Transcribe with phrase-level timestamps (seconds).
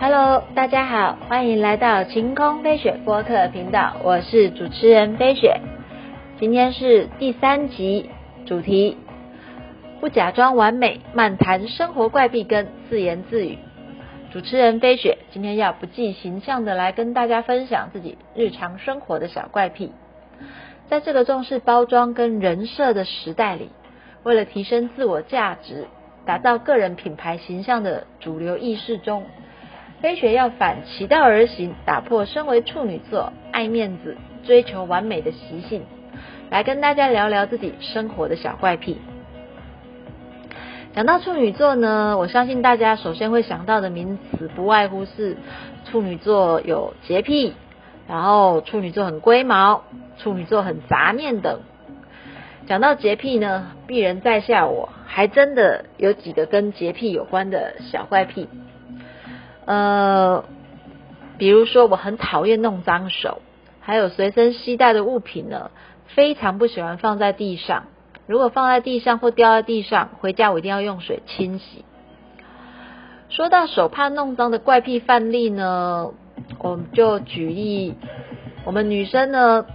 [0.00, 5.60] Hello，大家好，欢迎来到晴空飞雪播客频道，我是主持人飞雪。
[6.38, 8.08] 今天是第三集，
[8.46, 8.96] 主题
[9.98, 13.58] 不假装完美，漫谈生活怪癖跟自言自语。
[14.30, 19.92] 主持人飞雪今天要不计形象的来跟大家分享自己日常生活的小怪癖。
[20.88, 23.70] 在这个重视包装跟人设的时代里，
[24.22, 25.88] 为了提升自我价值，
[26.24, 29.26] 打造个人品牌形象的主流意识中。
[30.00, 35.82] 飞雪要反其道而行，打破身为处女座爱面子、追求完美的习性，
[36.50, 38.98] 来跟大家聊聊自己生活的小怪癖。
[40.94, 45.36] 讲到处女座呢，我相信大家首先会想到的名词不外乎是
[45.84, 47.54] 处女座有洁癖，
[48.06, 49.82] 然后处女座很龟毛，
[50.18, 51.60] 处女座很杂念等。
[52.68, 58.48] 讲到洁癖呢，鄙人在下我还真的有几个跟洁癖有关的小怪癖。
[59.68, 60.44] 呃，
[61.36, 63.42] 比如说我很讨厌弄脏手，
[63.80, 65.70] 还有随身携带的物品呢，
[66.06, 67.84] 非常不喜欢放在地上。
[68.26, 71.84] 如果放在地上或掉在地上，回家我一定要用水清洗。
[73.28, 76.14] 说到手怕弄脏的怪癖范例呢，
[76.60, 77.94] 我们就举例，
[78.64, 79.66] 我们女生呢，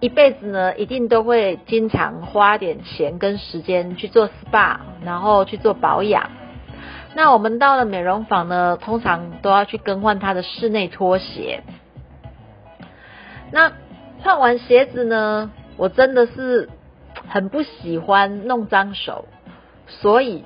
[0.00, 6.39] 一辈子呢一定都会经常花点钱跟时间去做 SPA，然后去做保养。
[7.14, 11.62] 那我们到了美容坊呢，通常都要去更换它的室内拖鞋。
[13.50, 13.72] 那
[14.22, 16.70] 换完鞋子呢，我真的是
[17.28, 19.26] 很不喜欢弄脏手，
[19.88, 20.44] 所以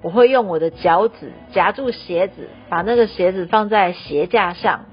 [0.00, 4.86] 我会用我的脚趾夹住鞋子，把那个鞋子放在鞋架上。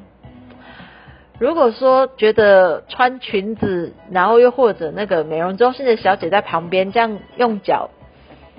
[1.37, 7.91] 如果说觉得穿裙子，然后又或者那个美容中心的小姐在旁边这样用脚。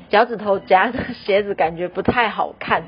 [0.09, 2.85] 脚趾头夹着鞋子，感觉不太好看，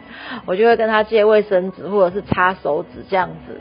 [0.46, 3.60] 我就会跟他借卫生纸或者是擦手指这样子。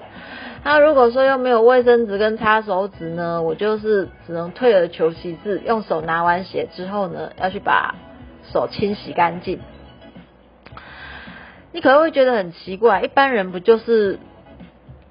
[0.64, 7.96] 那如果说又没有卫生纸跟擦手纸呢，我就是只能退而求其次，用手拿完鞋之后呢，要去把
[8.52, 9.60] 手清洗干净。
[11.72, 14.20] 你可能会觉得很奇怪，一般人不就是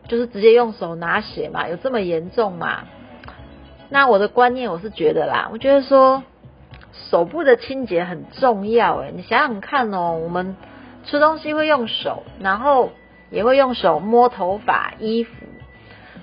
[0.08, 1.68] 就是直接用手拿鞋嘛？
[1.68, 2.84] 有这么严重吗？
[3.88, 6.22] 那我的观念我是觉得啦，我觉得说。
[7.10, 10.56] 手部的清洁很重要，哎，你想想看哦，我们
[11.04, 12.90] 吃东西会用手，然后
[13.30, 15.30] 也会用手摸头发、衣服。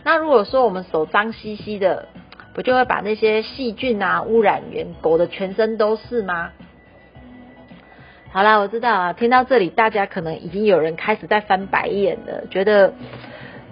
[0.03, 2.07] 那如果说我们手脏兮兮的，
[2.53, 6.51] 不就会把那些细菌啊、污染源裹得全身都是吗？
[8.31, 12.93] 好啦，我知道啊，听到这里，大家可能已经有人开始在翻白眼了，觉得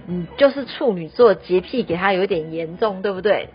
[0.07, 3.49] 嗯，就是处女座洁癖给他有点严重，对不对？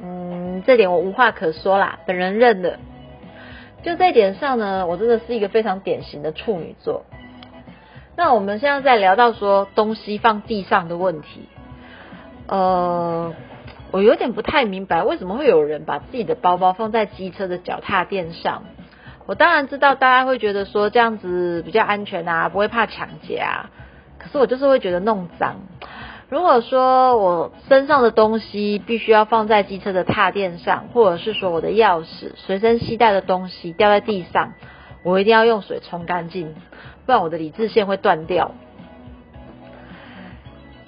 [0.00, 2.78] 嗯，这点我无话可说啦，本人认的。
[3.82, 7.04] 就这点上呢，我真的是一个非常典型的处女座。
[8.16, 11.48] 那我们现在在聊到说东西放地上的问题，
[12.46, 13.34] 呃，
[13.90, 18.62] 我有点不太明白为什么会有人把自己的包包放在机车的脚踏垫上。
[19.26, 23.70] 我当然知道大家会觉得说这样子比较安全啊，不会怕抢劫啊。
[24.18, 25.56] 可是我就是会觉得弄脏。
[26.32, 34.54] 如果说我身上的东西必须要放在机车的踏垫上，或者是说我的钥匙、随身携带的东西掉在地上，
[35.04, 36.54] 我一定要用水冲干净，
[37.04, 38.52] 不然我的理智线会断掉。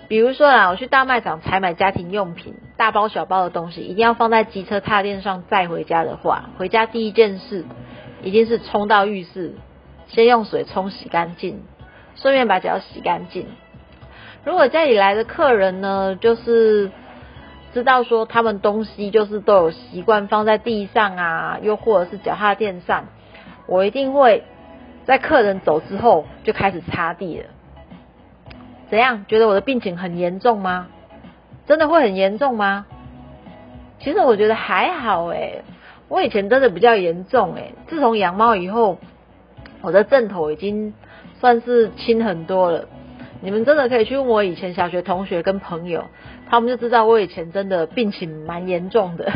[0.08, 7.66] 比如说啦，我去大卖场采买家庭用品，大包小包的东西一定要放在机车踏垫上再回家的话，回家第一件事
[8.22, 9.52] 一定是冲到浴室，
[10.06, 11.64] 先用水冲洗干净，
[12.16, 13.46] 顺便把脚洗干净。
[14.44, 16.90] 如果家里来的客人呢，就是
[17.72, 23.06] 知道说他们东西就是都有习惯放在地上啊，又或者是脚踏垫上，
[23.66, 24.44] 我一定会
[25.06, 27.46] 在客人走之后就开始擦地了。
[28.90, 29.24] 怎样？
[29.26, 30.88] 觉得我的病情很严重吗？
[31.66, 32.84] 真的会很严重吗？
[33.98, 35.62] 其实我觉得还好哎，
[36.08, 38.98] 我以前真的比较严重哎，自从养猫以后，
[39.80, 40.92] 我的阵头已经
[41.40, 42.84] 算是轻很多了。
[43.44, 46.06] 你们真的可以去问我以前小学同学跟朋友，
[46.48, 49.30] 他们就知道我以前真的病情蛮严重的。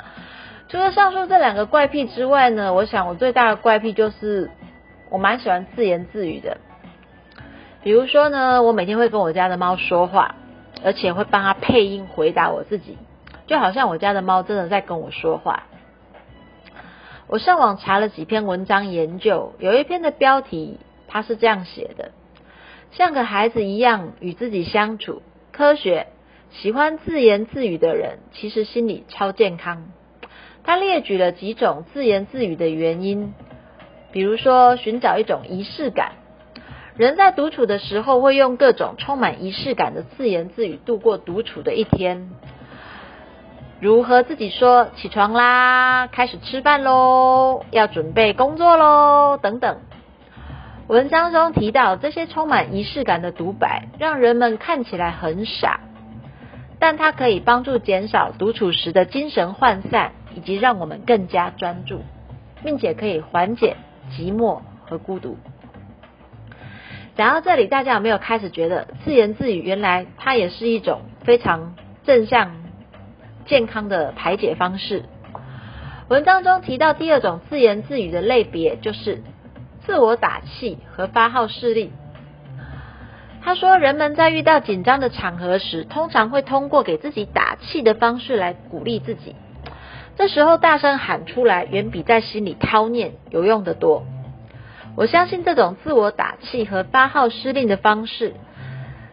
[0.68, 4.50] 除了上述这两个怪癖之外呢，我想我最大的怪癖就是
[5.08, 6.58] 我蛮喜欢自言自语的。
[7.82, 10.34] 比如说呢，我每天会跟我家的猫说话，
[10.84, 12.98] 而且会帮它配音回答我自己，
[13.46, 15.62] 就好像我家的猫真的在跟我说话。
[17.28, 22.10] 我上网查了几篇文章研究，有一篇的标题它是这样写的。
[22.92, 26.06] 像个孩子一样与自己相处，科学
[26.50, 29.86] 喜欢自言自语的人，其实心理超健康。
[30.64, 33.34] 他列举了几种自言自语的原因，
[34.12, 36.12] 比如说寻找一种仪式感。
[36.96, 42.30] 人在独处的时候，会用各种充满仪式感的自言自语度过独处的一天，
[43.80, 49.78] 如和自己说起床啦，开始吃饭喽，要准备工作喽，等等。
[50.88, 55.80] 文章中提到，这些充满仪式感的独白，让人们看起来很傻，
[56.78, 62.00] 但它可以帮助减少独处时的精神涣散，以及让我们更加专注，
[62.64, 63.76] 并且可以缓解
[64.12, 65.36] 寂寞和孤独。
[67.16, 71.74] 讲到这里，大家有没有开始觉得自言自语原来它也是一种非常
[72.06, 72.62] 正向、
[73.44, 75.04] 健康的排解方式？
[76.08, 79.22] 文章中提到第二种自言自语的类别就是
[79.88, 81.92] 自我打气和发号施令。
[83.42, 89.34] 他说，人们在遇到紧张的场合时，通常会通过给自己打气的方式来鼓励自己。
[90.18, 94.04] 这时候大声喊出来，远比在心里叨念有用的多。
[94.94, 98.34] 我相信这种自我打气和发号施令的方式，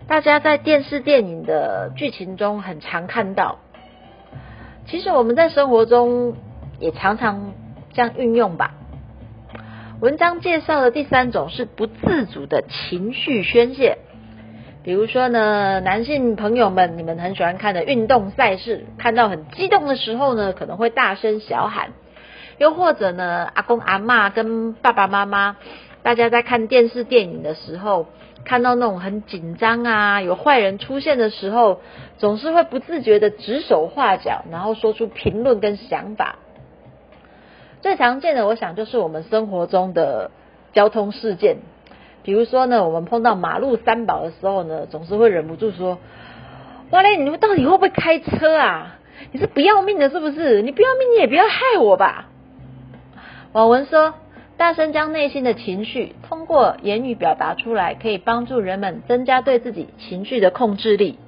[0.10, 3.60] 大家在电视电影的剧情中很常看到。
[4.88, 6.36] 其实我们在生活中
[6.80, 7.54] 也常常
[7.94, 8.74] 这样运用吧。
[10.02, 13.98] 文章介绍的第三种是不自主的情绪宣泄，
[14.84, 21.94] 比如说呢，男性朋友们，你们很喜欢看的运动赛事，看到很激动的时候呢，可能会大声小喊。
[22.58, 25.56] 又或者呢，阿公阿妈跟爸爸妈妈，
[26.04, 28.08] 大家在看电视电影的时候，
[28.44, 31.80] 看到那种很紧张啊，有坏人出现的时候，
[32.18, 36.36] 总是会不自觉的指手画脚，然后说出评论跟想法。
[37.86, 40.32] 最常见的，我想就是我们生活中的
[40.74, 41.58] 交通事件，
[42.24, 46.00] 比如说呢，我们碰到马路三宝的时候呢，总是会忍不住说
[46.90, 48.98] ：“哇嘞，你们到底会不会开车啊？
[49.32, 50.64] 你是不要命的，是不是？
[50.64, 52.30] 你不要命，你也不要害我吧。”
[53.54, 54.16] 网文说，
[54.58, 61.20] 大声将内心的情绪通过言语表达出来，可以帮助人们增加对自己情绪的控制力，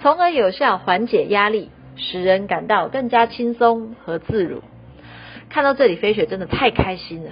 [0.00, 4.62] 从而有效缓解压力，使人感到更加轻松和自如。
[5.50, 7.30] 看到这里，飞雪真的太开心了。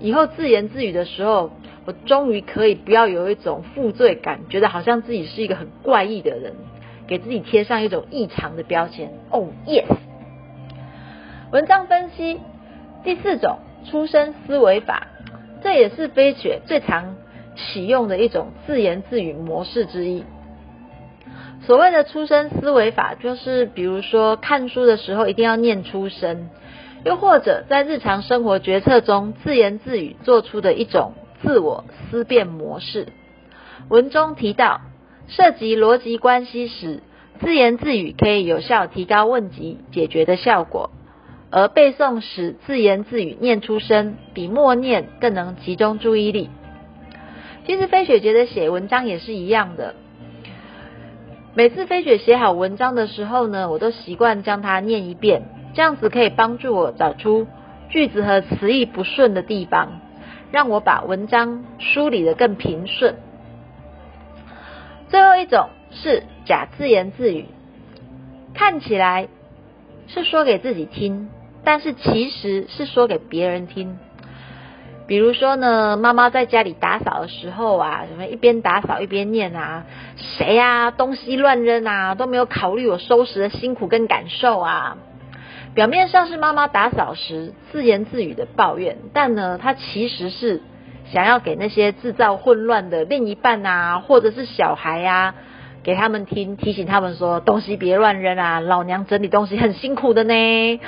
[0.00, 1.50] 以后自言自语的时候，
[1.84, 6.54] 我终于可以不要有一种负罪感，觉得好像自己是一个很怪异的人，
[7.06, 9.12] 给自己贴上一种异常的标签。
[9.30, 9.86] 哦，yes。
[11.50, 12.40] 文章分析。
[13.04, 13.58] 第四种
[13.88, 15.06] 出生思维法，
[15.62, 17.14] 这也是飞雪最常
[17.54, 20.24] 启用的一种自言自语模式之一。
[21.64, 26.50] 所谓的出生思维法，就是比如说看书的时候一定要念出声，
[27.04, 33.08] 又或者在日常生活决策中自言自语做出的一种自我思辨模式。
[33.88, 34.80] 文中提到，
[35.28, 37.02] 涉及逻辑关系时，
[37.40, 40.90] 自言自语可以有效提高问题解决的效果。
[41.50, 46.50] 而背诵时自言自语念出声，比默念更能集中注意力。
[47.66, 49.94] 其实飞雪觉得写文章也是一样的。
[51.54, 55.42] 每次飞雪写好文章的时候呢，我都习惯将它念一遍，
[55.78, 57.46] 这样子可以帮助我找出
[57.88, 60.00] 句子和词义不顺的地方，
[60.50, 63.14] 让我把文章梳理的更平顺。
[65.06, 67.46] 最后一种是假自言自语，
[68.54, 69.28] 看起来
[70.08, 71.30] 是说给自己听。
[71.62, 73.98] 但是其实是说给别人听，
[75.06, 79.84] 比如说呢，妈妈在家里打扫的时候啊，什么一边打扫一边念啊，
[80.16, 84.98] 谁呀东西乱扔啊，都没有考虑我收拾的辛苦跟感受啊。
[85.78, 90.60] 表面上是妈妈打扫时自言自语的抱怨，但呢，她其实是
[91.12, 95.36] 想要给那些制造混乱的另一半啊，或者是小孩呀，
[95.84, 100.80] 给他们听，提醒他们说东西别乱扔啊，老娘整理东西很辛苦的呢。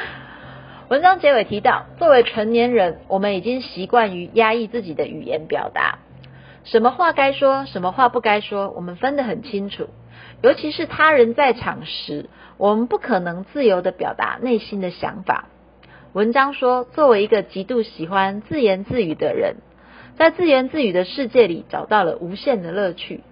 [0.88, 6.00] 文章结尾提到，作为成年人，我们已经习惯于压抑自己的语言表达，
[6.64, 9.86] 什么话该说，什么话不该说，我们分得很清楚。
[10.42, 15.48] 尤其是他人在场时，我们不可能自由的表达内心的想法。
[16.12, 19.56] 文章说，作为一个极度喜欢自言自语的人，
[20.16, 23.22] 在自言自语的世界里找到了无限的乐趣。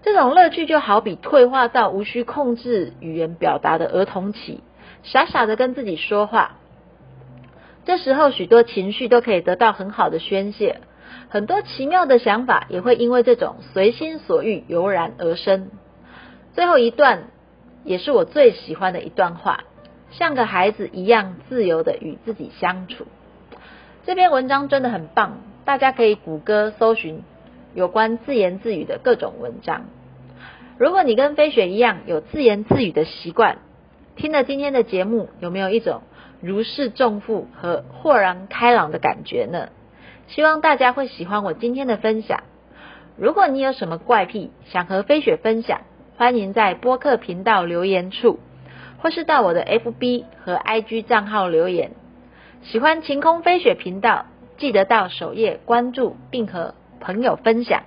[0.00, 4.60] 这种乐趣就好比退化到无需控制语言表达的儿童期，
[5.02, 6.58] 傻傻的跟自己说话。
[7.84, 10.80] 这时候，许多情绪都可以得到很好的宣泄，
[11.28, 15.68] 很多奇妙的想法也会因为这种随心所欲油然而生。
[16.58, 17.28] 最后一段
[17.84, 19.62] 也是我最喜欢的一段话，
[20.10, 23.06] 像个孩子一样自由的与自己相处。
[24.04, 27.22] 这篇文章真的很棒，大家可以谷歌搜寻
[27.74, 29.84] 有关自言自语的各种文章。
[30.78, 33.58] 如果你跟飞雪一样有自言自语的习惯，
[34.16, 36.02] 听了今天的节目，有没有一种？
[36.40, 39.68] 如释重负和豁然开朗的感觉呢？
[40.26, 42.42] 希望大家会喜欢我今天的分享。
[43.16, 45.82] 如果你有什么怪癖想和飞雪分享，
[46.18, 48.40] 欢迎在播客频道留言处，
[49.00, 51.92] 或是到我的 FB 和 IG 账号留言。
[52.62, 57.84] 喜欢晴空飞雪频道，记得到首页关注并和朋友分享，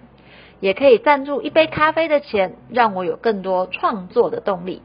[0.62, 4.82] 也可以赞助一杯咖啡的钱，让我有更多创作的动力。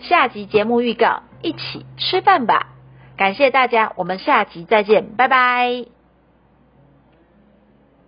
[0.00, 2.72] 下集节目预告，一起吃饭吧！
[3.16, 5.95] 感谢大家，我们下集再见，拜拜。